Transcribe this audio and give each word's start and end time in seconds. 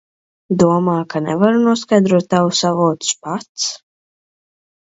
Domā, 0.61 0.95
ka 1.11 1.19
nevaru 1.25 1.61
noskaidrot 1.67 2.27
tavus 2.33 2.65
avotus 2.71 3.15
pats? 3.27 3.71